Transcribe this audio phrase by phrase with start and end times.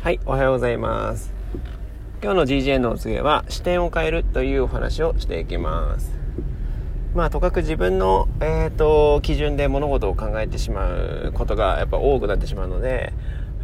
[0.00, 1.32] はい、おはようございます。
[2.22, 6.12] 今日の GGN の次は視点を変えるというお話をしていきます。
[7.16, 13.12] まあ、とかく自分の、え、ー、と、基準で物事を考えてしまうことがやっぱ多くなってしまうので、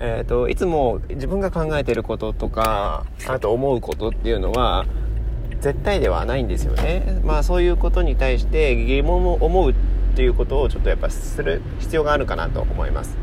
[0.01, 4.87] えっ、ー、と、いつも自分が考えていることとか、あと思うことっていうのは、
[5.61, 7.21] 絶対ではないんですよね。
[7.25, 9.75] まあ、そういうことに対して疑問を思うっ
[10.17, 13.17] ていうことをちょっとやっぱする必要があるかなと思います。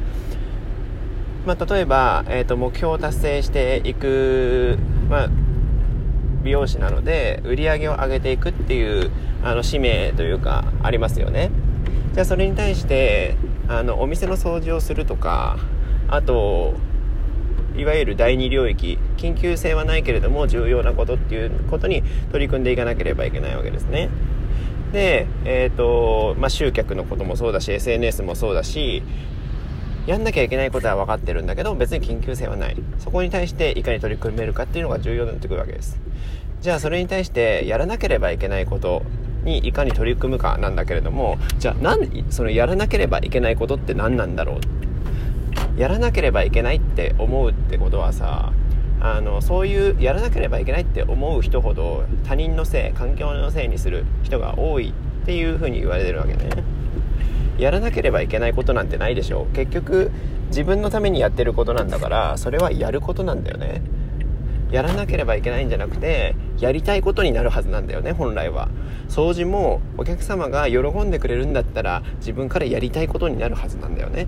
[1.45, 4.77] まあ、例えば、えーと、目標を達成していく、
[5.09, 5.29] まあ、
[6.43, 9.11] 美容師なので売り上げを上げていくっていう
[9.43, 11.51] あの使命というかありますよね。
[12.13, 13.35] じゃあそれに対して
[13.67, 15.57] あのお店の掃除をするとか
[16.09, 16.73] あと
[17.77, 24.09] いわゆる第二領域緊急性はないけれども重要なことっていうことに取り組んでいかなければいけないわけですね。
[24.91, 29.03] で、えーとまあ、集客のこともそうだし SNS もそうだし
[30.07, 32.75] やんなきゃいけないことは分かってるんだけど別に緊急性はない。
[32.99, 35.99] そこに対していかに取り組めるかっていうのが重要になってくるわけです。
[36.61, 39.03] じゃあそれに対してやらなければいけないこと
[39.43, 44.59] にいかに取り組むかなんだけれどもじゃあ何そのやらなければいけないことって何なんだろ
[45.77, 45.79] う？
[45.79, 48.53] やらなければいけないって思うってことはさ
[48.99, 56.49] あのそういうやらなければいけないって思う人ほど他人のせい環境のせいにする人が多いっていうふうに言われてるわけね。
[57.61, 60.11] やらなければいけないことなんてないでしょ結局
[60.47, 63.83] 自分のためにやってることなんだからそれはやることなんだよね。
[64.71, 68.69] やらなければいけないんじゃなくてやりたいことになるはずなんだよね本来は。
[69.09, 74.27] 掃除もお客様が喜んでくれるんだったら自分からやりたいことになるはずなんだよね。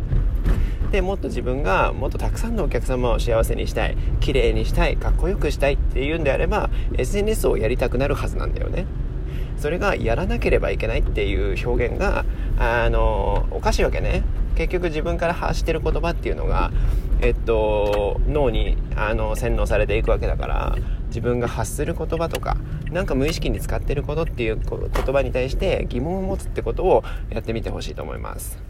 [0.92, 8.86] でもっと自分がもっとたくさんのお客様を幸せにしたい綺麗にしたいかっこよくしたいっていうんであれば SNS をやりたくなるはずなんだよね。
[9.64, 12.25] それがやらなければいけないっていう表現が
[12.59, 14.22] あのおかしいわけね。
[14.58, 16.70] 結局自分から発してる言葉っていうのが、
[17.22, 20.75] えっと、脳にあの洗脳されていくわけだから
[21.08, 22.58] 自分が発する言葉とか
[22.92, 24.70] なんか無意識に使ってることっていう言
[25.14, 28.61] 葉に対して疑問を持つってことをやってみてほしいと思います。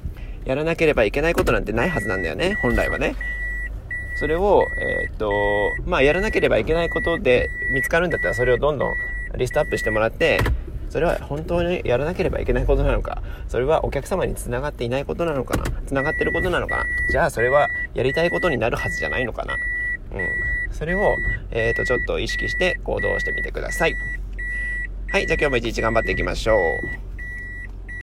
[0.46, 3.16] やらなければいけないことなんてないはずなんだよね本来はね。
[4.20, 8.94] それを、えー、っとまあやらなければいけないことで見つかるんだったらそれをどんどん
[9.36, 10.40] リストアップしてもらって
[10.94, 13.24] それは本当にやらなければいけないことなのか？
[13.48, 15.64] それはお客様につながっていないことなのかな？
[15.88, 16.86] つながってることなのかな？
[17.10, 19.56] じゃあそれはやりたいことになるはずじゃないのかな？
[19.56, 20.72] うん。
[20.72, 21.16] それを、
[21.50, 23.96] えっ、ー、と、ちょっと意識して行動してみてください。
[25.12, 25.26] はい。
[25.26, 26.58] じゃあ今日も一日頑張っていきましょ
[27.10, 27.13] う。